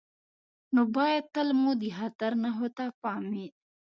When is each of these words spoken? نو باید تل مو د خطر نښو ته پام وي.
نو 0.73 0.81
باید 0.95 1.23
تل 1.35 1.49
مو 1.61 1.71
د 1.81 1.83
خطر 1.97 2.31
نښو 2.43 2.67
ته 2.77 2.85
پام 3.01 3.23
وي. 3.35 3.47